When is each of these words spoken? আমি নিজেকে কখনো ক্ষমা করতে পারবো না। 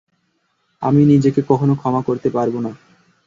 আমি 0.81 1.01
নিজেকে 1.05 1.41
কখনো 1.49 1.73
ক্ষমা 1.77 2.01
করতে 2.07 2.29
পারবো 2.29 2.59
না। 2.59 2.71